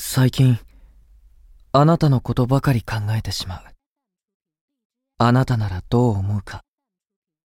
[0.00, 0.56] 最近、
[1.72, 3.62] あなたのことばかり考えてしまう。
[5.18, 6.62] あなたならどう思うか、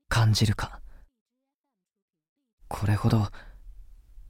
[0.08, 0.80] 感じるか。
[2.70, 3.28] これほど、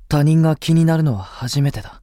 [0.10, 2.02] 他人が気になるのは初めてだ。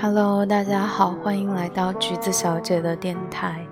[0.00, 3.66] Hello，大家好，欢迎来到橘子小姐的电台。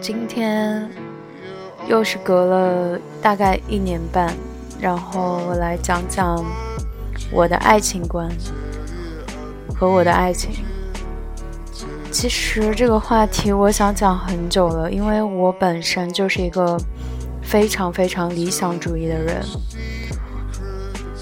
[0.00, 0.88] 今天
[1.88, 4.30] 又是隔了大概一年半，
[4.78, 6.44] 然后我来讲讲
[7.32, 8.28] 我的爱情观
[9.74, 10.50] 和我的爱情。
[12.10, 16.78] 其实这个话题我想讲很久了，因为我本身就是一个
[17.42, 19.42] 非常非常理想主义的人。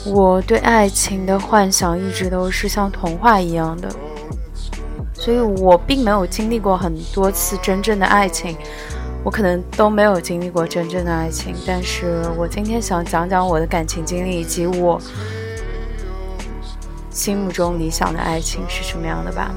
[0.05, 3.89] 我对爱情的幻想一直都是像童话一样的，
[5.15, 8.57] 所以我并没有经历过很多次真正的爱情，
[9.27, 11.53] 我可能都没有经历过真正的爱情。
[11.67, 15.01] 但是我今天想讲讲我的感情经历以及我
[17.11, 19.51] 心目中理想的爱情是什么样的吧。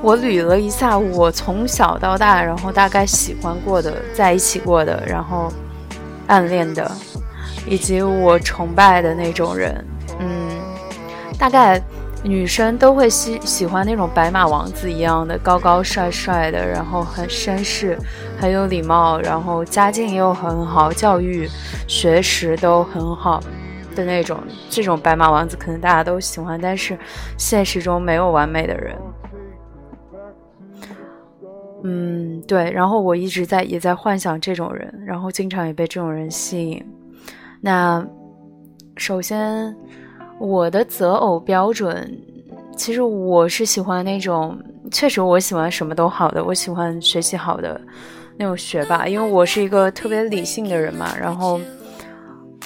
[0.00, 5.52] 我捋了一下我从小到大，然后大概喜欢过的、在一起过的，然后。
[6.26, 6.90] 暗恋的，
[7.66, 9.84] 以及我崇拜的那种人，
[10.18, 10.48] 嗯，
[11.38, 11.78] 大概
[12.24, 17.98] 女生都会喜喜欢那种白马王子一样的高高帅帅的，然后很绅士，
[18.40, 21.46] 很有礼貌，然后家境又很好，教育
[21.86, 23.40] 学识都很好
[23.94, 24.38] 的那种。
[24.70, 26.98] 这种白马王子可能大家都喜欢，但是
[27.36, 28.96] 现实中没有完美的人。
[31.82, 36.82] 嗯，对，然后我一直在也在幻想这种人，然后经常也被这种人吸引。
[37.60, 38.02] 那
[38.96, 39.76] 首先，
[40.38, 42.18] 我的择偶标准，
[42.76, 44.58] 其实我是喜欢那种，
[44.90, 47.80] 确实我喜欢什么都好的，我喜欢学习好的
[48.36, 51.60] 那种学霸，因为我是一个特别理性的人嘛，然后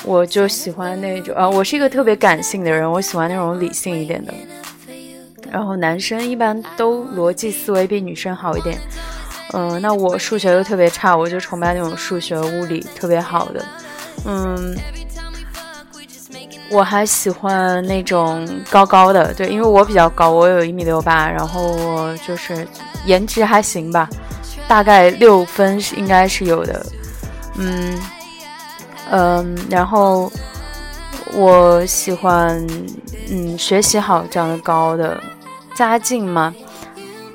[0.05, 4.33] 我就喜欢那种，呃，我是一个特别感性的人，我喜欢那种理性一点的。
[5.51, 8.79] 然后男生一般都逻辑思维比女生好一点，
[9.55, 13.65] 嗯，那我数学又特别差，我就崇拜那种数学物理特别好的，
[14.27, 14.77] 嗯，
[16.71, 22.67] 我还喜欢那种高高的，对，因为我比较高，我有一米六八，然后我就是
[23.07, 24.09] 颜值还行吧，
[24.67, 26.87] 大概六分是应该是有的，
[27.57, 27.99] 嗯
[29.11, 30.31] 嗯，然后
[31.33, 32.67] 我喜欢
[33.31, 35.19] 嗯学习好、长得高的。
[35.75, 36.53] 家境嘛，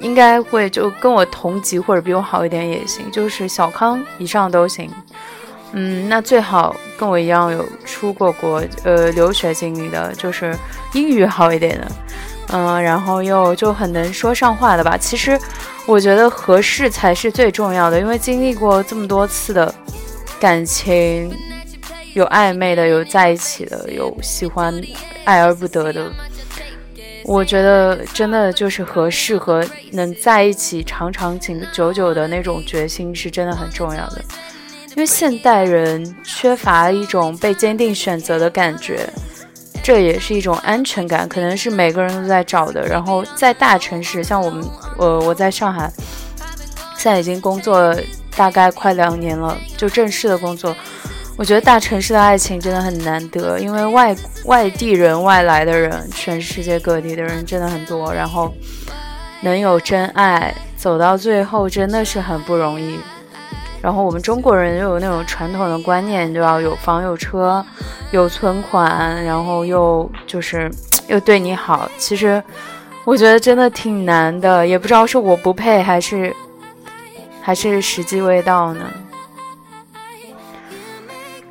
[0.02, 4.92] 应该会就跟我同级或者比我好一点也行，就是小康以上都行。
[5.74, 10.56] 嗯，那最好跟我一样有出过国，呃，留学经历的，就是
[10.94, 11.92] 英语好一点的，
[12.50, 14.96] 嗯，然后又就很能说上话的吧。
[14.96, 15.40] 其实
[15.88, 19.74] 我觉得合适才是最重要的，因为经历过这么多次的
[20.40, 21.36] 感情，
[22.14, 24.74] 有暧昧的，有在一起的，有喜欢
[25.24, 26.12] 爱而不得的。
[27.26, 31.40] 我觉得真的就是合适和能在一起长长
[31.72, 34.22] 久久的那种决心是真的很重要的，
[34.96, 39.10] 因为现代人缺乏一种被坚定选择的感觉，
[39.82, 42.88] 这也是一种安全感，可能是每个人都在找的。
[42.88, 44.64] 然后在大城市，像我们，
[45.00, 45.92] 呃，我在上海，
[46.96, 47.96] 现在已经工作
[48.36, 50.76] 大概快两年了，就正式的工作。
[51.36, 54.16] 我觉得大城市的爱情真的很难得，因为外
[54.46, 58.54] 外地人、外来的人，全世界各地的人真的很多，然后
[59.42, 63.00] 能有真爱走到最后真的是很不容易。
[63.84, 67.64] 然后我们中国人又有那种传统的观念，就要有房有车
[68.12, 70.72] 有存款，然后又就是
[71.08, 71.92] 又对你好。
[71.98, 72.42] 其实
[73.04, 76.34] 我觉得真的挺难的，也不知道是我不配还是
[77.42, 78.86] 还是时机未到呢。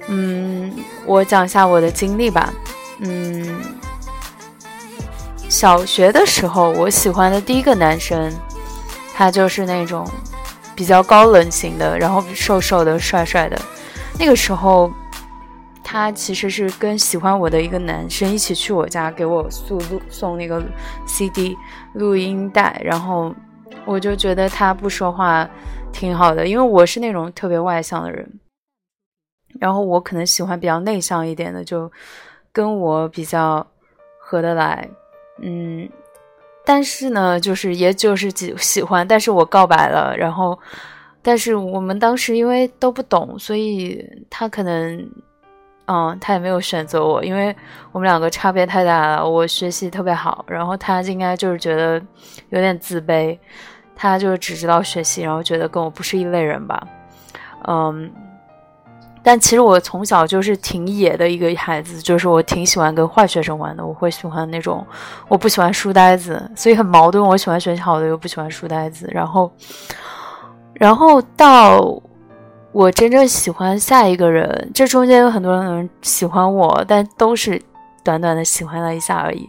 [0.07, 2.51] 嗯，我讲一下我的经历吧。
[3.01, 3.61] 嗯，
[5.51, 8.33] 小学的时候，我喜欢的第一个男生，
[9.15, 10.09] 他就是那种
[10.75, 13.61] 比较高冷型的，然后瘦瘦的、帅帅的。
[14.19, 14.93] 那个时候，
[15.83, 20.63] 他其实是跟喜欢我的一个男生一起去我家给我送录送那个
[21.07, 21.57] CD
[21.95, 23.35] 录音带，然后
[23.85, 25.49] 我就觉得他不说话
[25.93, 28.41] 挺好的，因为我是那种特别外向的人。
[29.61, 31.91] 然后我可能喜欢比较内向一点的，就
[32.53, 33.67] 跟我比较
[34.19, 34.89] 合得来，
[35.43, 35.89] 嗯，
[36.73, 40.59] 但是呢，就是也就是喜喜欢，但是我告白了，然后，
[41.21, 45.07] 但是我们当时因为都不懂，所以他可能，
[45.85, 47.55] 嗯，他也没有选择我，因为
[47.93, 52.01] 我们两个差别太大了，我学习特别好，然后他应该就是觉得
[52.49, 53.39] 有点自卑，
[53.95, 56.89] 他就只知道学习，然后觉得跟我不是一类人吧。
[57.69, 58.11] 嗯，
[59.25, 64.85] 但其实我从小就是挺野的一个孩子，就是我挺喜欢跟坏学生玩的，我会喜欢那种，
[65.29, 69.49] 我不喜欢书呆子，所以很矛盾，我喜欢学习好的又不喜欢书呆子，然后，
[70.75, 72.03] 然后到
[72.73, 77.63] 我真正喜欢下一个人，这中间有很多人喜欢我，但都是
[78.03, 79.49] 短短的喜欢了一下而已。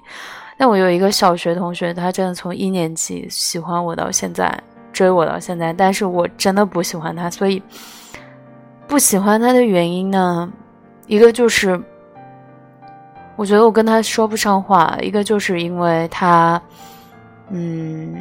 [0.55, 4.55] 但我有一个小学同学，他真的从一年级喜欢我到现在，
[4.91, 7.59] 追我到现在，但是我真的不喜欢他，所以。
[8.87, 10.51] 不喜欢他的原因呢，
[11.07, 11.79] 一个就是
[13.35, 16.61] 我觉得我跟他说不上话，一个就是因为他，
[17.49, 18.15] 嗯，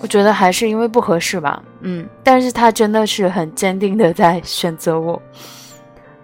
[0.00, 5.20] 我觉得还是因为不合适吧，嗯，但是他真的是很坚定的在选择我，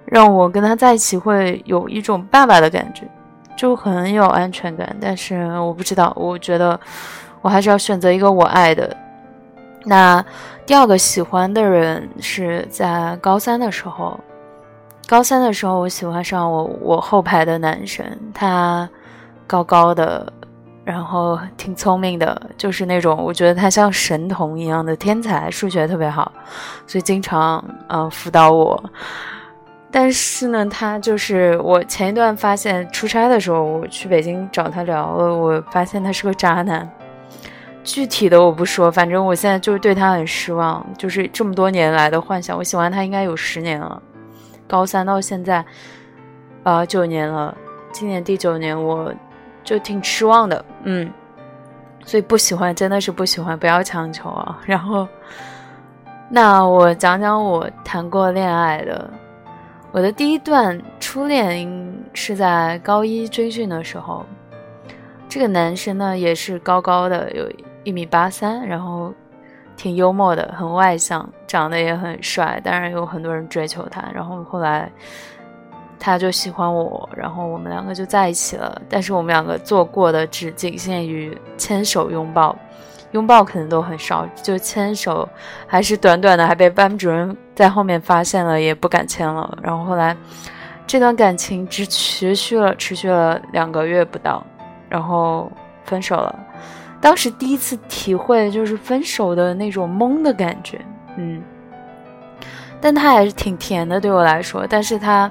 [0.06, 3.06] 让我跟他在一起会有一种爸爸的感觉，
[3.56, 4.96] 就很有安全感。
[4.98, 6.78] 但是我不知道，我觉得
[7.42, 8.96] 我还是要选择一个我爱的。
[9.84, 10.24] 那
[10.64, 14.18] 第二个喜欢的人是在高三的时候，
[15.06, 18.88] 高三的时候我喜欢上我我后排的男生，他
[19.46, 20.32] 高高的，
[20.84, 26.30] 然后挺聪明的，就是那种我觉得他像神童一样的天才，数学特别好，
[26.86, 28.82] 所以经常嗯辅导我。
[29.90, 36.90] 但是呢，他就是我前一段发现出差的时候，我去北京找他聊了，我发现他是个渣男。
[37.84, 44.00] 具体的我不说，反正我现在就是对他很失望，就是这么多年来的幻想，我喜欢他应该有十年了，
[44.68, 45.64] 高三到现在，
[46.62, 47.56] 呃，九年了，
[47.92, 49.12] 今年第九年，我
[49.64, 51.10] 就挺失望的，嗯，
[52.04, 54.60] 所以不喜欢真的是不喜欢，不要强求啊。
[54.64, 55.08] 然后，
[56.30, 59.10] 那我讲讲我谈过恋爱的，
[59.90, 61.68] 我的第一段初恋
[62.14, 64.24] 是在高一军训的时候，
[65.28, 67.50] 这个男生呢也是高高的，有。
[67.84, 69.12] 一米八三，然后
[69.76, 74.04] 挺幽默的，很外向，长得也很帅，当然有很多人追求他。
[74.14, 74.90] 然后后来
[75.98, 78.80] 他就喜欢我，然后我们两个就在一起了。
[78.88, 82.56] 但是我们两个做过的只仅限于牵手、拥抱，
[83.12, 85.28] 拥抱可能都很少，就牵手
[85.66, 89.58] 还是短短的，还被班主任在后面发现了，也不敢牵了。
[89.62, 90.16] 然后后来
[90.86, 94.44] 这段感情只持续了持续了两个月不到，
[94.88, 95.50] 然后
[95.84, 96.38] 分手了。
[97.02, 100.80] 当时第一次体会就是分手的那种懵的感觉，
[101.16, 101.42] 嗯，
[102.80, 105.28] 但他还是挺甜的对我来说，但是他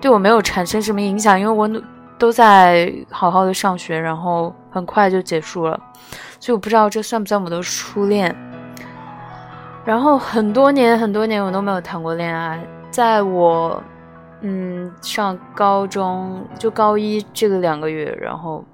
[0.00, 1.68] 对我没有产生什么影响，因为我
[2.16, 5.78] 都在好好的上学，然后很快就结束了，
[6.38, 8.32] 所以我不知道这算不算我的初恋。
[9.84, 13.82] 然后很多年很多年我都没有谈过恋爱，在我
[14.42, 18.64] 嗯上高中就高一这个两个月，然后。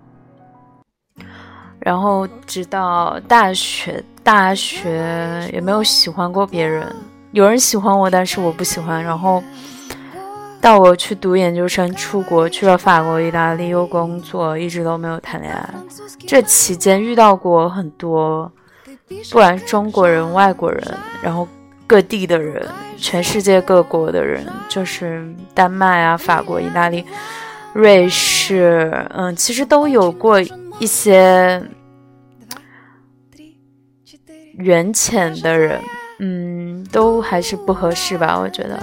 [1.87, 6.85] 然后直到大学，大学也没有喜欢过别人。
[7.31, 9.01] 有人喜欢我，但是我不喜欢。
[9.01, 9.41] 然后
[10.61, 15.65] 到我去读研究生，出国去了法国、意大利又工作，一直都没有谈恋爱。
[16.27, 18.51] 这期间遇到过很多，
[19.31, 20.83] 不管是中国人、外国人，
[21.23, 21.47] 然后
[21.87, 22.67] 各地的人，
[22.99, 25.25] 全世界各国的人，就是
[25.55, 27.05] 丹麦啊、法国、意大利、
[27.75, 30.41] 瑞士，嗯，其实都有过
[30.79, 31.63] 一些。
[34.59, 35.79] 缘浅的人，
[36.19, 38.39] 嗯，都还是不合适吧？
[38.41, 38.83] 我觉得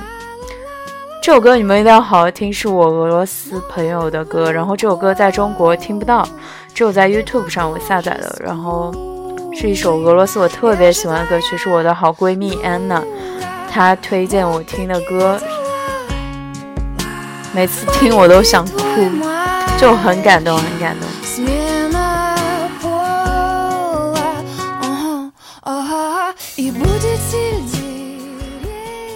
[1.20, 4.52] 这首歌你们一定要好好听，是我俄罗斯朋友的歌。
[4.52, 6.24] 然后这首歌在中国听不到，
[6.76, 8.38] 只有在 YouTube 上我下载的。
[8.40, 8.94] 然后
[9.52, 13.02] 是一首俄罗斯我特别喜欢的歌曲，是我的好闺蜜 Anna
[13.68, 15.42] 她推荐我听的歌，
[17.52, 18.80] 每次听我都想哭，
[19.80, 21.10] 就很感动，很感动。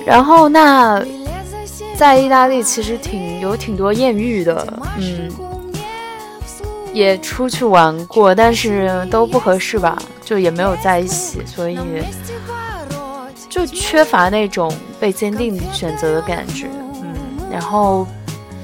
[0.08, 1.04] 然后那
[1.98, 4.66] 在意大利其实挺有挺多艳遇的，
[4.98, 5.30] 嗯，
[6.94, 11.78] 也出去玩过，但是都不合适吧，就也没有在一起，所以
[13.50, 16.68] 就缺乏那种被坚定选择的感觉，
[17.04, 17.14] 嗯。
[17.52, 18.08] 然后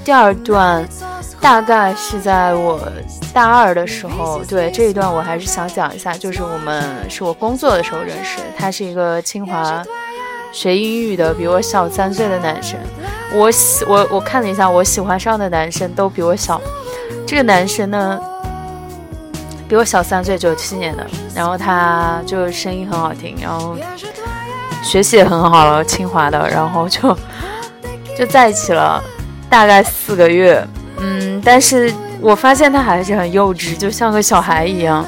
[0.05, 0.87] 第二段
[1.41, 2.79] 大概是在我
[3.33, 9.83] 大二的时候，对这一段我还是想讲一下，就是我们是我工作的时候认识，他是一个清华。
[10.53, 12.79] 学英语的比我小三岁的男生，
[13.33, 16.61] 我喜我我看了一下，我喜欢上的男生都比我小。
[17.25, 18.19] 这个男生呢，
[19.67, 23.75] 比我小三岁，九七年的，然后他就声音很好听，然后
[24.83, 27.17] 学习也很好了，清华的，然后就
[28.15, 29.03] 就在一起了，
[29.49, 30.63] 大概四个月。
[30.99, 31.91] 嗯，但是
[32.21, 35.03] 我发现他还是很幼稚，就像个小孩一样。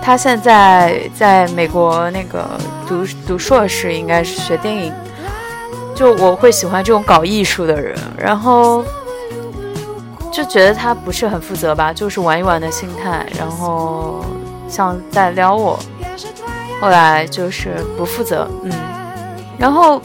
[0.00, 2.48] 他现在在美国那个。
[2.88, 4.92] 读读硕士，应该是学电影。
[5.94, 8.84] 就我会喜欢这种搞艺术的人，然后
[10.32, 14.24] 就觉得他不是很负责吧，就是玩一玩的心态，然后
[14.68, 15.78] 像在撩我。
[16.80, 18.72] 后来就是不负责，嗯，
[19.58, 20.00] 然后，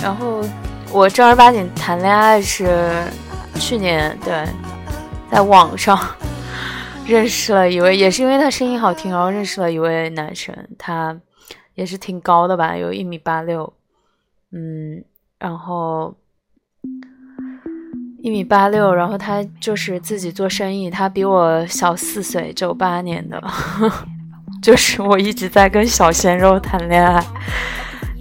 [0.00, 0.40] 然后
[0.92, 2.88] 我正儿八经谈恋爱是
[3.56, 4.44] 去年，对，
[5.32, 5.98] 在网上
[7.06, 11.16] 认识了一位，也是因为他声音好听，然后认识了一位男生，他
[11.74, 13.72] 也是挺高的吧，有一米八六，
[14.52, 15.04] 嗯，
[15.38, 16.14] 然后
[18.22, 23.42] 一米八六，然后他就是自己做生意，他比我小四岁，九八年的。
[24.62, 27.24] 就是我一直在跟小鲜肉谈恋爱，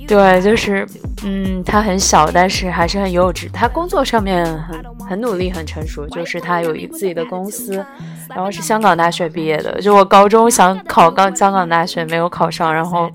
[0.07, 0.87] 对，就是，
[1.23, 3.49] 嗯，他很小，但是还是很幼稚。
[3.51, 6.07] 他工作上面很很努力，很成熟。
[6.09, 7.83] 就是他有一自己的公司，
[8.29, 9.81] 然后是香港大学毕业的。
[9.81, 13.09] 就我高中想考港香港大学没有考上，然后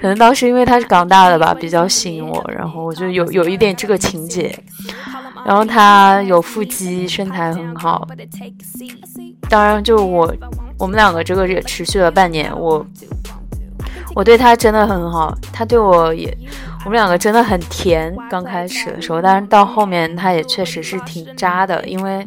[0.00, 4.54] 可能当时因为他是港大的吧，比较吸引我，然后我就有有一点这个情节。
[5.46, 8.08] 然后他有腹肌，身材很好。
[9.48, 10.34] 当然，就我。
[10.76, 12.84] 我们两个这个也持续了半年，我
[14.14, 16.32] 我对他真的很好，他对我也，
[16.84, 18.14] 我们两个真的很甜。
[18.30, 22.26] 刚开始的时候，但是到后面他也确实是挺渣的，因为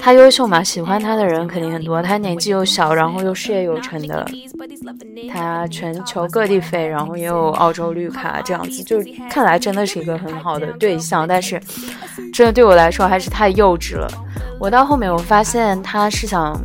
[0.00, 2.02] 他优秀嘛，喜欢他的人肯定很多。
[2.02, 4.26] 他年纪又小，然后又事业有成的，
[5.32, 9.00] 他全球各地飞，然后也有澳洲绿卡，这样子就
[9.30, 11.28] 看来真的是一个很好的对象。
[11.28, 11.60] 但是，
[12.32, 14.10] 真的对我来说还是太幼稚了。
[14.58, 16.60] 我到后面我发现他是想。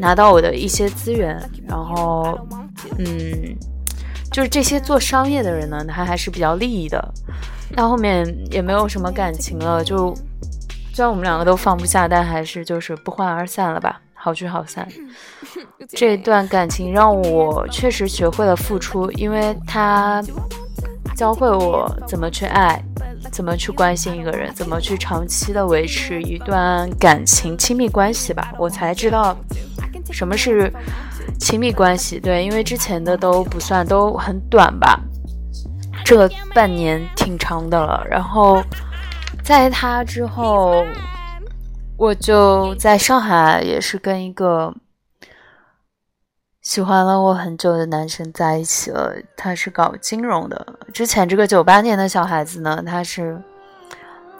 [0.00, 2.38] 拿到我的一些资源，然后，
[2.98, 3.56] 嗯，
[4.32, 7.12] 就是这些做商业的人呢，他还是比较利益的。
[7.76, 10.14] 到后面也没有什么感情了，就
[10.92, 14.86] 虽然我们两个都放不下，但还是就是不欢而散了吧，好聚好散。
[15.88, 20.22] 这段感情让我确实学会了付出，因为他
[21.16, 22.82] 教会我怎么去爱，
[23.30, 29.36] 怎么去关心一个人，怎么去长期的维持一段感情、亲密关系吧，我才知道。
[30.12, 30.72] 什么是
[31.40, 32.20] 亲密关系？
[32.20, 35.00] 对，因为之前的都不算，都很短吧。
[36.04, 38.06] 这半年挺长的了。
[38.08, 38.62] 然后
[39.42, 40.84] 在他之后，
[41.96, 44.72] 我就在上海，也是跟一个
[46.60, 49.14] 喜欢了我很久的男生在一起了。
[49.36, 50.78] 他是搞金融的。
[50.92, 53.42] 之前这个九八年的小孩子呢，他是。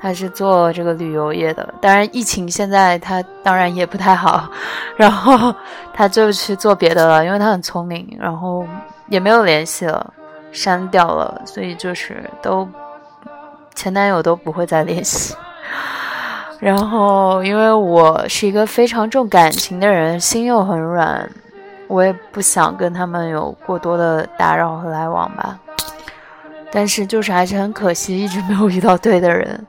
[0.01, 4.49] 他是做这个旅游业的，当然疫情现在他当然也不太好，
[4.97, 5.55] 然后
[5.93, 8.67] 他就去做别的了，因为他很聪明，然后
[9.09, 10.13] 也没有联系了，
[10.53, 12.67] 删掉了，所以就是都
[13.75, 15.35] 前男友都不会再联系。
[16.59, 21.29] 然后因为我是一个非常重感情的人，心又很软，
[21.89, 25.59] 我也不想跟他们有过多的打扰和来往吧。
[26.73, 29.67] 但是就是还是很可惜，一直没有遇到对的人。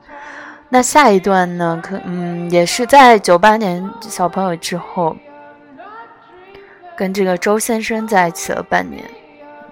[0.74, 1.78] 那下一段呢？
[1.82, 5.14] 可嗯，也是在九八年小朋友之后，
[6.96, 9.04] 跟这个周先生在一起了半年。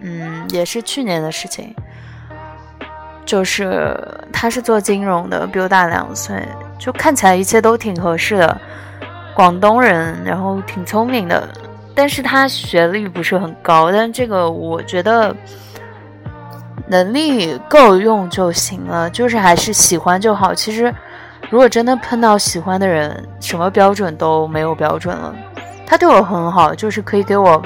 [0.01, 1.75] 嗯，也是去年的事情。
[3.25, 3.97] 就是
[4.31, 6.37] 他是做金融的，比我大两岁，
[6.79, 8.61] 就看起来一切都挺合适的。
[9.35, 11.49] 广东人，然后挺聪明的，
[11.95, 13.91] 但是他学历不是很高。
[13.91, 15.35] 但这个我觉得。
[16.91, 20.53] 能力够用就行了，就是还是喜欢就好。
[20.53, 20.93] 其实，
[21.49, 25.33] 如果真的碰到喜欢的人，什么标准都没有标准了。
[25.87, 27.63] 他对我很好，就是可以给我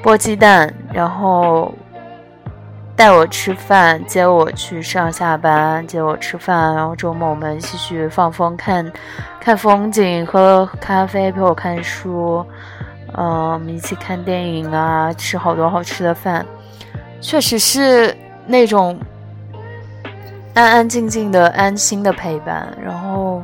[0.00, 1.74] 剥鸡蛋，然后
[2.94, 8.92] 带我吃饭，接我去上下班，接我吃饭，然后周末我们一起去放风，看
[9.40, 12.46] 看风景，喝咖啡，陪我看书，
[13.16, 16.46] 嗯，我们一起看电影啊，吃好多好吃的饭，
[17.20, 18.16] 确实是。
[18.46, 18.98] 那种
[20.54, 23.42] 安安静静的、安心的陪伴，然后，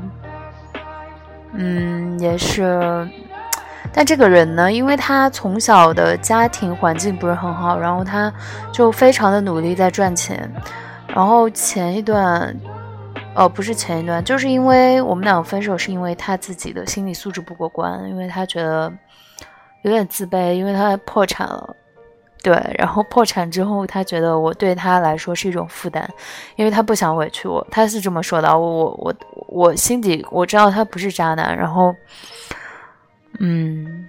[1.52, 3.08] 嗯，也是。
[3.90, 8.32] 但这个人呢，因为他从小的家庭环境不是很好，然后他
[8.70, 10.48] 就非常的努力在赚钱。
[11.08, 12.54] 然后前一段，
[13.34, 18.92] 哦，不是前一段，就是因为我们两个分手，是因为他自己的心理素质不过关，因为他觉得
[19.82, 21.74] 有点自卑，因为他破产了。
[22.40, 26.08] 对，然后破产之后，他觉得我对他来说是一种负担，
[26.56, 28.48] 因为他不想委屈我，他是这么说的。
[28.56, 29.14] 我我我
[29.48, 31.94] 我心底我知道他不是渣男，然后，
[33.40, 34.08] 嗯，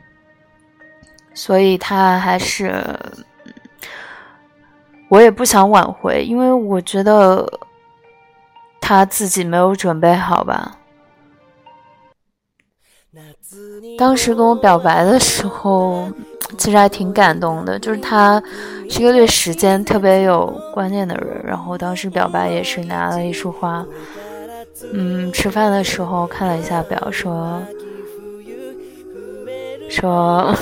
[1.33, 2.71] 所以他还是，
[5.09, 7.45] 我也不想挽回，因为我觉得
[8.79, 10.77] 他自己没有准备好吧。
[13.97, 16.07] 当时跟我表白的时候。
[16.57, 17.77] 其实还挺感动的。
[17.79, 18.41] 就是他
[18.89, 23.85] 是一个对时间特别有观念的人，然后当时表白也是拿了一束花。
[24.93, 27.61] 嗯，吃饭的时候看了一下表，说
[29.89, 30.55] 说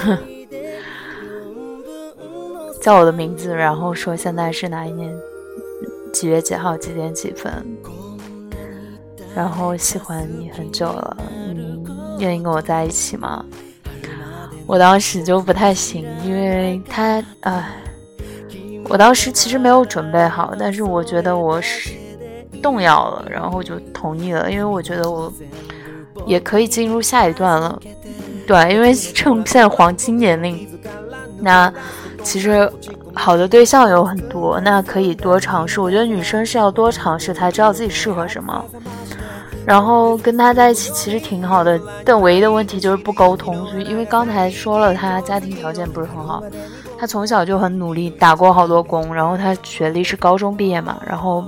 [2.81, 5.13] 叫我的名字，然后说现在是哪一年
[6.11, 7.51] 几月几号几点几分，
[9.35, 11.15] 然后喜欢你很久了，
[11.53, 11.85] 你，
[12.17, 13.45] 愿意跟我在一起吗？
[14.67, 17.69] 我当时就不太行，因为他，唉，
[18.89, 21.91] 我当时其实没有准备好，但是我觉得我是。
[22.59, 25.31] 动摇了，然后就同意了，因为我觉得我
[26.25, 27.79] 也可以进入下一段了，
[28.47, 30.67] 对，因为趁现在黄金年龄，
[31.39, 31.71] 那
[32.23, 32.69] 其实
[33.13, 35.79] 好的对象有很多，那可以多尝试。
[35.79, 38.65] 我觉得女生是要多尝试才知道自己适合什么。
[39.67, 43.53] 然后跟他在一起其实挺好的，但唯一的问题就是不沟通。
[43.67, 46.41] 所以因为刚才说了，他家庭条件不是很好，
[46.97, 51.43] 他从小就很努力，打过好多工，然后他学历是高中毕业嘛，然后。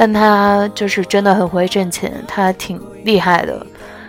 [0.00, 3.66] 但他就是真的很会挣钱，他挺厉害的。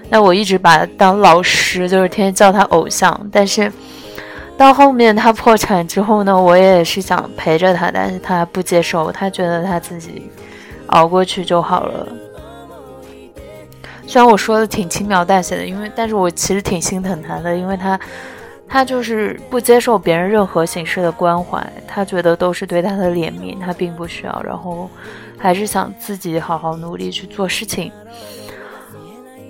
[0.08, 3.20] 那我一直把他当老师，就是天天叫他偶像。
[3.32, 3.74] 但是
[4.56, 10.30] 到后面他破产之后呢，我也是想陪着他，但是他不接受，他觉得他自己
[10.90, 12.08] 熬过去就好了。
[14.10, 18.00] 虽然我说的挺轻描淡写的，因为但是我其实挺心疼他的，因为他
[18.68, 24.42] 他就是不接受别人任何形式的关怀，他觉得都是对他的怜悯，他并不需要。
[24.44, 24.90] 然后。
[25.42, 27.90] 还是想自己好好努力去做事情，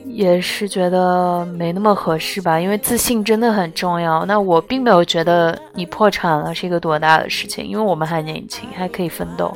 [0.05, 2.59] 也是觉得没那么合适吧。
[2.59, 4.23] 因为自信真的很重要。
[4.25, 9.51] 那我并没有觉得你破产了是一个多大的事情，因为我们还年轻，还可以奋斗。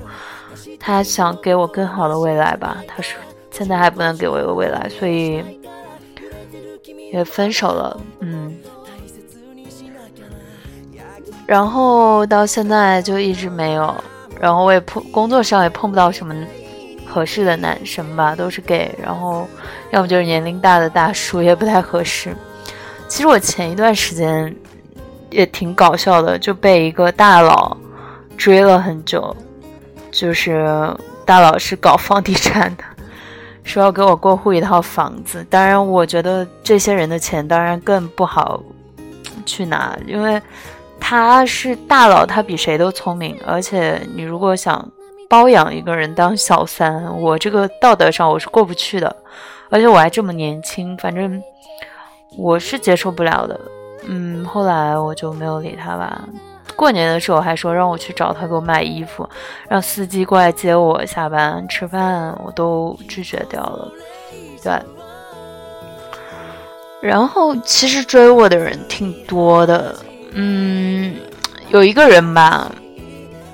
[0.79, 2.77] 他想给我更好的未来吧？
[2.87, 3.21] 他说
[3.53, 5.41] 现在还不能给我一个未来，所以
[7.13, 8.01] 也分手了。
[8.19, 8.57] 嗯，
[11.45, 13.95] 然后到现在就一直没有。
[14.41, 16.35] 然后我也碰工作上也碰不到什么
[17.05, 19.47] 合适的男生吧，都是 gay，然后
[19.91, 22.35] 要么就是年龄大的大叔，也不太合适。
[23.07, 24.53] 其实我前一段时间
[25.29, 27.77] 也挺搞笑的，就被一个大佬
[28.35, 29.33] 追了很久，
[30.11, 32.83] 就是大佬是搞房地产的，
[33.63, 35.45] 说要给我过户一套房子。
[35.49, 38.61] 当然，我觉得这些人的钱当然更不好
[39.45, 40.41] 去拿，因为。
[41.05, 43.37] 他是大佬，他比谁都聪明。
[43.45, 44.89] 而且你如果想
[45.27, 49.13] 包养一个人当小三，我这个道德上我是过不去的。
[49.69, 51.43] 而且我还这么年轻，反正
[52.37, 53.59] 我是接受不了的。
[54.05, 56.23] 嗯，后来我就没有理他吧。
[56.75, 59.27] 过年的时候还说让我去找他给我买衣服，
[59.67, 63.91] 让司机过来接我下班吃饭，我都拒绝掉了。
[64.63, 64.73] 对。
[67.01, 69.95] 然后其实追我的人挺多的。
[70.31, 71.15] 嗯，
[71.69, 72.71] 有一个人吧，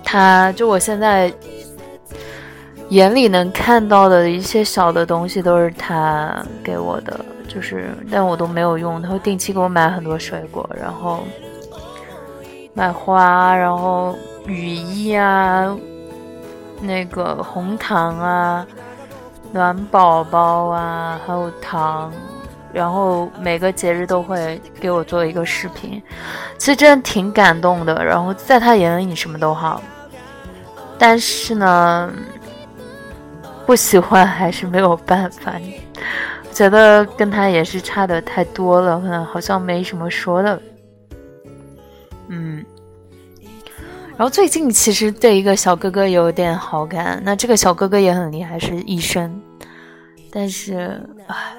[0.03, 1.33] 他就我现在
[2.89, 9.01] 眼里能看到的一些小的东西都是他给我的，就是但我都没有用。
[9.01, 11.23] 他会定期给我买很多水果，然后
[12.79, 14.15] 买花，然后
[14.47, 15.75] 雨衣啊，
[16.79, 18.65] 那个红糖啊，
[19.51, 22.09] 暖宝宝啊，还有糖。
[22.71, 26.01] 然后每个节日都会给我做一个视频，
[26.57, 28.01] 其实真的挺感动的。
[28.05, 29.81] 然后在他眼里，你什么都好，
[30.97, 32.09] 但是呢，
[33.65, 35.51] 不喜欢还是没有办法。
[36.53, 40.57] 觉得跟他也是差的太多了，可能好像没什么说的。
[42.29, 42.65] 嗯，
[44.15, 49.41] 然后最近其实对一个小哥哥有点好感，那这个小哥哥也很厉害，是医生，
[50.31, 51.53] 但是唉。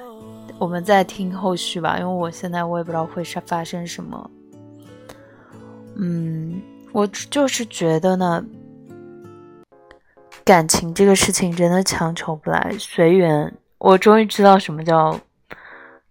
[0.59, 4.31] 我们再听后续吧，因为我现在我也不知道会发生什么。
[5.97, 6.61] 嗯，
[6.93, 8.45] 我就是觉得呢，
[10.45, 13.51] 感情这个事情真的强求不来，随缘。
[13.79, 15.19] 我终于知道什么叫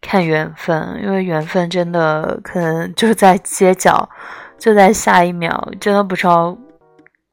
[0.02, 4.10] 看缘分，因为缘分真的可能就在街角，
[4.60, 6.56] 就在下一秒，真的不知道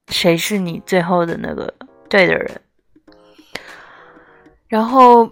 [0.09, 1.75] 谁是你最后的那个
[2.09, 2.61] 对的人。
[4.69, 5.29] 然后。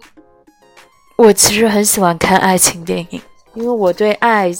[1.17, 3.21] 我其实很喜欢看爱情电影，
[3.53, 4.51] 因为我对爱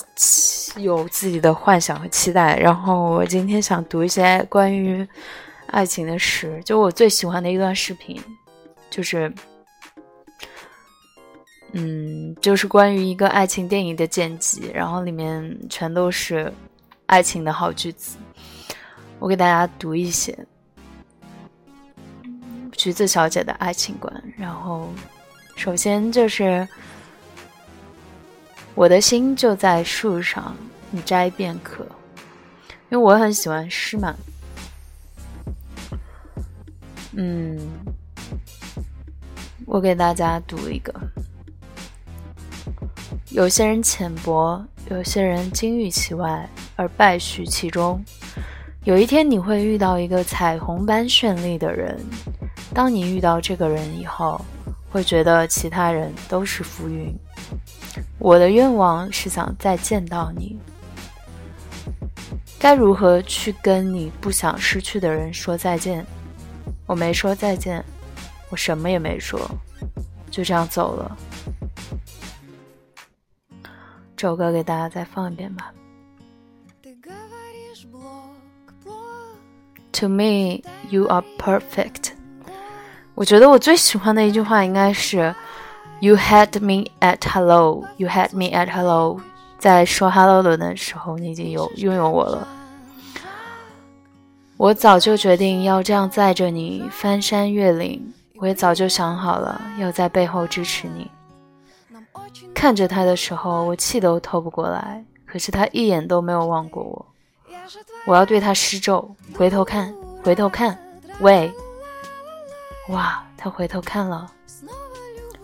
[0.78, 2.58] 有自己的幻想和期待。
[2.58, 5.06] 然后我今天想读一些关于
[5.68, 8.24] 爱情的诗，就我最喜欢的一段视频，
[8.90, 9.30] 就是，
[11.74, 16.50] 嗯，就是关于一个爱情电影的剪辑，然后里面全都是
[17.06, 18.18] 爱情的好句子。
[19.20, 20.38] 我给大家读一些
[22.74, 24.90] 橘子小姐的爱情观，然后。
[25.58, 26.68] 首先就是，
[28.74, 30.54] 我的心就在树上，
[30.92, 31.86] 你摘便可，
[32.90, 34.14] 因为我很喜欢诗嘛。
[37.14, 37.58] 嗯，
[39.66, 40.94] 我给大家读一个：
[43.36, 48.02] 有些人浅薄，有些人金玉其外而败絮其中。
[48.86, 52.00] 有一天你会遇到一个彩虹般绚丽的人，
[52.74, 54.40] 当你遇到这个人以后，
[54.90, 57.14] 会觉得其他人都是浮云。
[58.20, 60.58] 我的愿望是想再见到你。
[62.58, 66.06] 该如何去跟你不想失去的人说再见？
[66.86, 67.84] 我没说再见，
[68.50, 69.38] 我什么也没说，
[70.32, 71.18] 就这样走了。
[74.18, 75.74] 这首歌给大家再放一遍吧。
[79.94, 82.12] To me, you are perfect。
[83.14, 85.34] 我觉得我最喜欢的一句话应该是
[86.02, 89.22] "You had me at hello, you had me at hello。
[89.58, 92.48] 在说 hello 的时候，你已经有拥有我了。
[94.58, 101.10] 我早就决定要这样载着你翻山越岭，我也早就想好了要在背后支持你。
[102.56, 107.06] 看着他的时候，我气都透不过来，可是他一眼都没有望过我。
[108.08, 110.76] 我要对他施咒，回头看，回头看，
[111.20, 111.52] 喂！
[112.90, 114.32] 哇，他回头看了。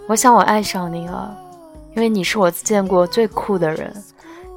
[0.07, 1.37] 我想我爱上你了，
[1.95, 3.93] 因为你是我见过最酷的人。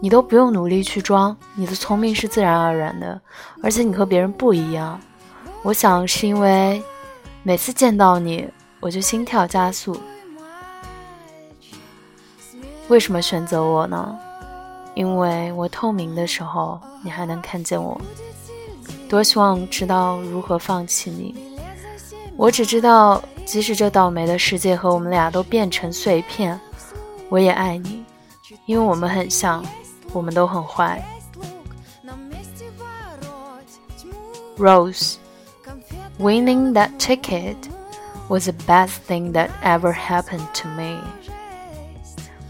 [0.01, 3.21] 你都不用努力去装，你的聪明是自然而然的，
[3.63, 5.01] 而且你和别人不一样。
[5.63, 6.83] 我想是因为
[7.43, 8.47] 每次见到你，
[8.81, 9.99] 我就心跳加速。
[12.89, 14.19] 为什么选择我呢？
[14.95, 18.01] 因为我透明的时候，你还能看见我。
[19.09, 21.35] 多希望知道如何放弃你。
[22.37, 26.61] 我只知道，即使这倒霉的世界和我们俩都变成碎片，
[27.29, 28.05] 我也爱你，
[28.67, 29.65] 因为我们很像。
[30.13, 31.03] 我们都很坏。
[34.57, 35.17] Rose,
[36.21, 37.57] winning that ticket
[38.29, 41.01] was the best thing that ever happened to me.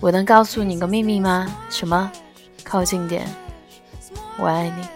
[0.04, 1.50] 我能告诉你个秘密吗？
[1.70, 2.12] 什么？
[2.62, 3.26] 靠近点。
[4.38, 4.86] 我爱你。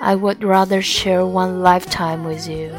[0.00, 2.70] I would rather share one lifetime with you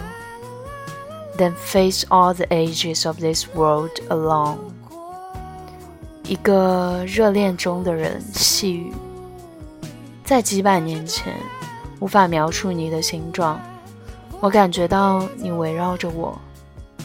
[1.38, 4.58] than face all the ages of this world alone.
[6.24, 8.92] 一个热恋中的人细语，
[10.26, 11.32] 在几百年前，
[12.00, 13.62] 无法描述你的形状。
[14.40, 16.36] 我感觉到你围绕着我，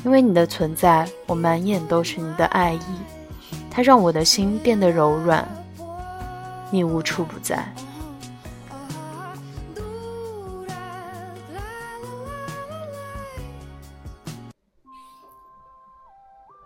[0.02, 2.80] 因为你的存在，我满眼都是你的爱意，
[3.70, 5.46] 它让我的心变得柔软。
[6.70, 7.66] 你无处不在。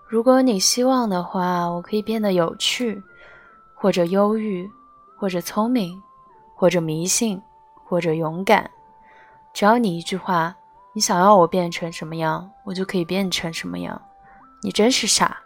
[0.08, 3.02] 如果你希望的话，我可以变得有趣，
[3.74, 4.68] 或者忧郁，
[5.18, 6.02] 或者聪明，
[6.54, 7.40] 或者迷信，
[7.84, 8.70] 或者勇敢。
[9.52, 10.56] 只要你一句话，
[10.94, 14.00] 你想要我变成什么样，我就可以变成什么样。
[14.62, 15.36] 你真是傻，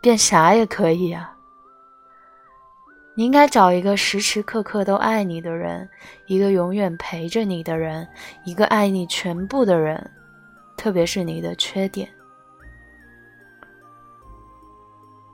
[0.00, 1.34] 变啥也可以啊。
[3.14, 5.88] 你应该找一个时时刻刻都爱你的人，
[6.26, 8.06] 一个永远陪着你的人，
[8.44, 10.10] 一个爱你全部的人，
[10.76, 12.08] 特别是你的缺点。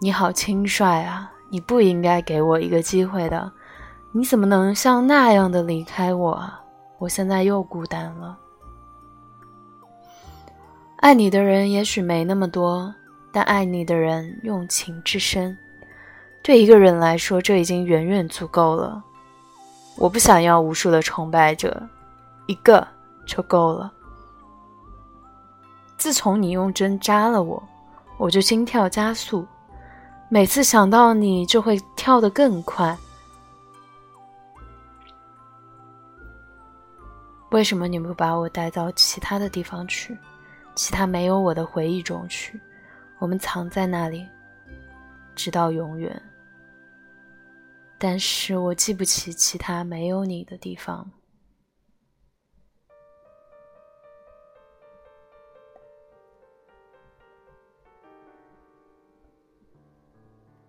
[0.01, 1.31] 你好轻率啊！
[1.51, 3.53] 你不应该给我一个机会的，
[4.13, 6.61] 你怎么能像那样的离开我啊？
[6.99, 8.39] 我现在又孤单了。
[10.97, 12.95] 爱你的人也许没那么多，
[13.35, 15.59] 但爱你的人用情至深。
[16.41, 19.03] 对一个人来说，这已经远远足够了。
[19.97, 21.83] 我不想要无数的崇拜者，
[22.47, 22.87] 一个
[23.27, 23.93] 就够了。
[25.99, 27.61] 自从你用针扎了我，
[28.19, 29.45] 我就心跳加速。
[30.29, 32.97] 每次想到你，就会跳得更快。
[37.51, 40.17] 为什么你不把我带到其他的地方去，
[40.77, 42.61] 其他没有我的回忆中去？
[43.24, 44.28] 我们藏在那里，
[45.36, 46.22] 直到永远。
[47.98, 51.12] 但是我记不起其他没有你的地方。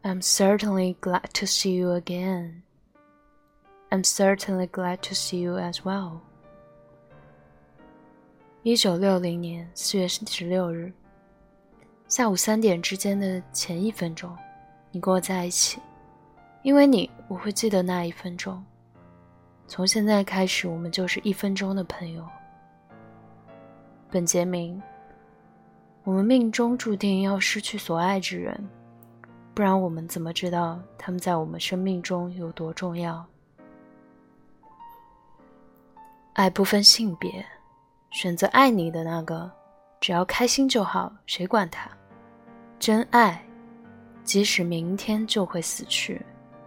[0.02, 2.62] I'm certainly glad to see you again.
[3.90, 6.20] I'm certainly glad to see you as well.
[8.62, 10.92] 一九六零年四月十六日
[12.07, 14.35] 下午三点之间的前一分钟，
[14.91, 15.81] 你跟我在一起，
[16.61, 18.63] 因为你，我会记得那一分钟。
[19.67, 22.23] 从现在开始，我们就是一分钟的朋友。
[24.11, 24.79] 本杰明，
[26.03, 28.69] 我们命中注定要失去所爱之人。
[29.55, 33.25] 不然我们怎么知道他们在我们生命中有多重要？
[36.33, 37.43] 爱不分性别，
[38.11, 39.51] 选择爱你的那个，
[40.05, 41.89] 只要开心就好，谁管他？
[42.77, 43.43] 真爱，
[44.23, 46.23] 即使明天就会死去，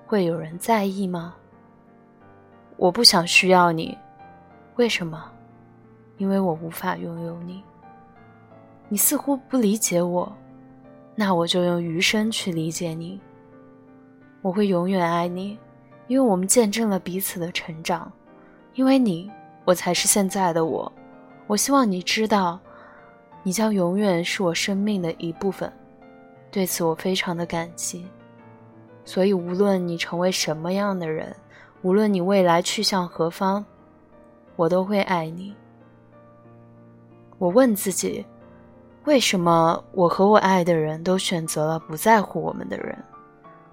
[0.09, 1.37] 会有人在意吗？
[2.77, 3.97] 我不想需要你，
[4.75, 5.31] 为什么？
[6.17, 7.63] 因为我无法拥有你。
[8.89, 10.37] 你似乎不理解我，
[11.15, 13.21] 那我就用余生去理解你。
[14.43, 15.57] 我会永远爱你，
[16.09, 18.11] 因为我们见证了彼此的成长。
[18.75, 19.31] 因为你，
[19.65, 20.93] 我才是现在的我。
[21.47, 22.59] 我希望你知道，
[23.43, 25.73] 你将永远是我生命的一部分。
[26.51, 28.07] 对此，我非常的感激。
[29.05, 31.35] 所以，无论你成为什么样的人，
[31.83, 33.65] 无论你未来去向何方，
[34.57, 35.55] 我都会爱你。
[37.39, 38.25] 我问自己。
[39.05, 42.95] 为什么我和我爱的人都选择了不在乎我们的人？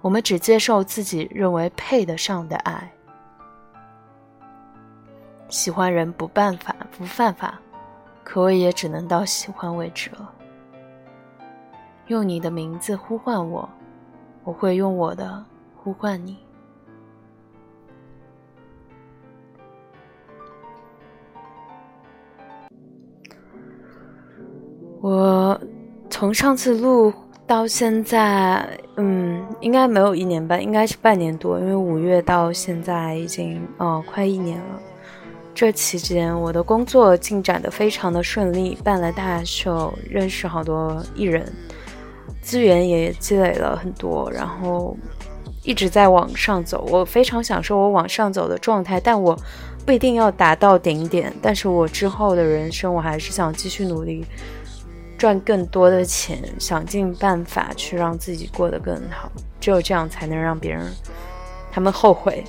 [0.00, 2.90] 我们只接受自己认为配得上的爱。
[5.50, 7.60] 喜欢人不办法不犯法，
[8.28, 10.32] 可我也只能到喜欢为止了。
[12.08, 13.68] 用你的名字呼唤我，
[14.42, 15.44] 我会用我的
[15.76, 16.36] 呼唤你。
[25.00, 25.58] 我
[26.10, 27.12] 从上次录
[27.46, 34.80] 到现在，嗯，应该没有一年半，应该是半年多，因为五月到现在已经哦快一年了。
[35.56, 41.50] 这期间我的工作进展的非常的顺利，办了大秀，认识好多艺人，
[42.42, 44.94] 资源也积累了很多，然后
[45.62, 46.86] 一直在往上走。
[46.90, 49.34] 我非常享受我往上走的状态，但我
[49.86, 54.26] 不一定要达到顶点，但是我之后的人生，我还是想继续努力。
[55.16, 60.84] 赚更多的钱，想尽办法去让自己过得更好，只有这样才能让别人
[61.72, 62.44] 他们后悔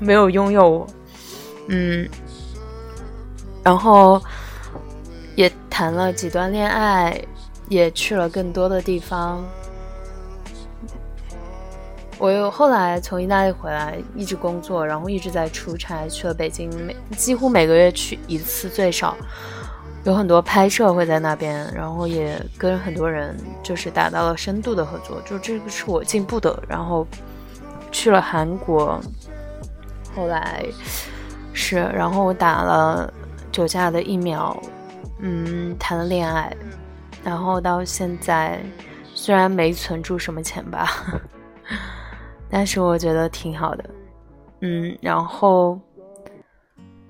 [0.00, 0.86] 没有拥有我。
[1.70, 2.08] 嗯，
[3.68, 4.18] 然后
[5.36, 7.22] 也谈了几段恋爱，
[7.68, 9.44] 也去了更多的地方。
[12.16, 19.14] 我又后来从意大利回来，一直工作，然后一直在出差，去了北京，每几乎每个月去一次最少。
[20.04, 26.58] 有很多拍摄会在那边，然后也跟很多人就是达到了深度的合作，就这个是我进步的。
[26.66, 27.06] 然后
[27.92, 28.98] 去了韩国，
[30.16, 30.64] 后来
[31.52, 33.12] 是，然后我打了
[33.52, 34.56] 酒驾的疫苗，
[35.20, 36.56] 嗯，谈了恋爱，
[37.22, 38.60] 然后到现在
[39.14, 40.88] 虽然没存住什么钱吧，
[42.50, 43.84] 但是我觉得挺好的，
[44.60, 45.78] 嗯，然后。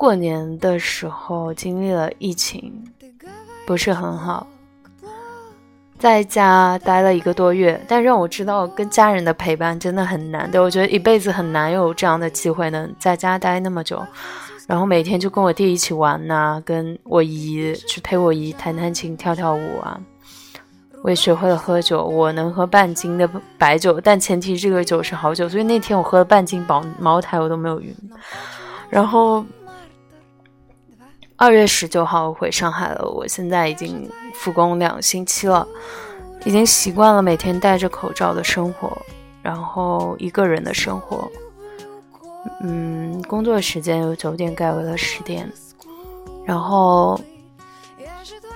[0.01, 2.73] 过年的时候经历了疫情，
[3.67, 4.47] 不是很好，
[5.99, 10.63] 在家待了一个多月，但让我知道跟家人的陪伴真的很难的。
[10.63, 14.01] 我觉得一辈子很难有这样的机会能在家待那么久，
[14.69, 19.99] 然后每天就跟我弟一起玩呐，跟我姨去陪我姨弹弹琴、跳跳舞啊。
[21.03, 27.97] 我也学会了喝酒，我能喝半斤的白酒，但前提这个酒是好酒，所以那天我喝了半斤茅茅台，我都没有晕，
[28.91, 29.45] 然后。
[31.41, 35.65] 二月十九号回上海了，我现在已经复工两星期了，
[36.45, 38.91] 已经习惯了每天戴着口罩的生活，
[39.41, 41.31] 然后一个人的生活。
[42.61, 45.51] 嗯，工作时间由九点改为了十点，
[46.45, 47.21] 然后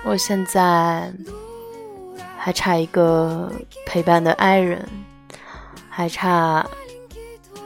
[0.04, 1.12] 我现在
[2.36, 3.50] 还差一个
[3.86, 4.88] 陪伴的爱人，
[5.88, 6.66] 还差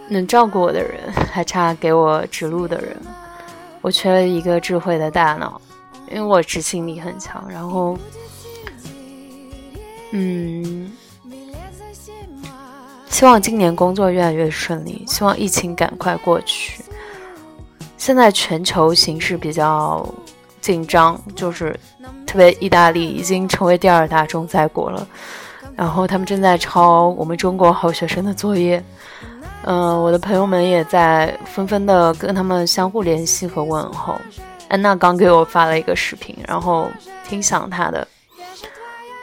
[0.08, 2.96] 能照顾我的人，还差给我指路的人。
[3.80, 5.60] 我缺了一个智慧的大脑，
[6.10, 7.48] 因为我执行力很强。
[7.48, 7.96] 然后，
[10.10, 10.92] 嗯，
[13.16, 16.84] 希望今年工作越来越顺利，希望疫情赶快过去。
[17.96, 20.06] 现在全球形势比较
[20.60, 21.74] 紧张，就是
[22.26, 25.08] 特别意大利已经成为第二大重灾国了，
[25.74, 28.84] 然后他们正在抄我们中国好学生的作业。
[29.62, 34.20] 嗯，我的朋友们也在纷纷的跟他们相互联系和问候。
[34.68, 36.90] 安娜刚给我发了一个视频，然后
[37.26, 38.06] 挺想她的。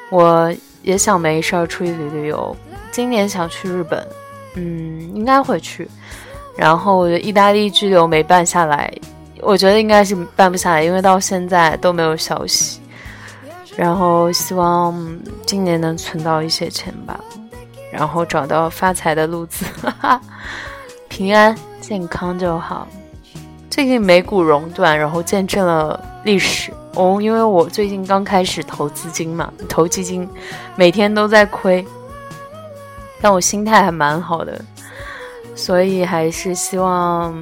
[0.09, 0.51] 我
[0.81, 2.57] 也想没事儿出去旅旅游，
[2.93, 4.07] 今年想去日本，
[4.53, 5.89] 嗯，应该会去。
[6.55, 8.93] 然后意大利居留没办下来，
[9.41, 12.79] 我觉得应该是办不下来，因为到现在都没有消息。
[13.75, 14.95] 然后希望
[15.47, 17.19] 今年能存到一些钱吧。
[17.91, 19.65] 然后找到发财的路子，
[21.09, 22.87] 平安健康就好。
[23.71, 27.19] 最近美股熔断，然后见证了历史哦。
[27.19, 30.29] 因为我最近刚开始投资金嘛，投基金，
[30.75, 31.83] 每天都在亏。
[33.23, 34.61] 但我心态还蛮好的，
[35.55, 37.41] 所以还是希望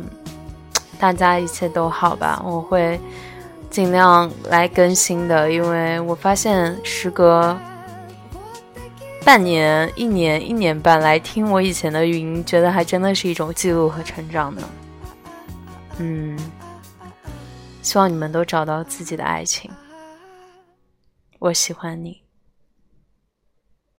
[1.00, 2.40] 大家一切都好吧。
[2.46, 3.02] 我会
[3.72, 7.58] 尽量来更新的，因为我发现时隔
[9.26, 14.62] 半年、一年、一年半来听我以前的语音，觉得还真的是一种记录和成长呢。
[15.98, 16.38] 嗯，
[17.82, 19.72] 希望你们都找到自己的爱情。
[21.40, 22.21] 我喜欢你。